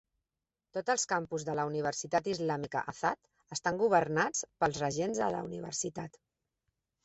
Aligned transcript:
Tots 0.77 0.93
els 0.93 1.03
campus 1.11 1.45
de 1.49 1.55
la 1.59 1.65
Universitat 1.71 2.31
Islàmica 2.33 2.83
Azad 2.95 3.31
estan 3.59 3.79
governats 3.85 4.45
pels 4.65 4.83
regents 4.87 5.23
de 5.25 5.33
la 5.39 5.47
universitat. 5.53 6.23